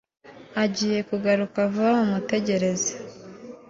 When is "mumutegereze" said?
1.99-2.91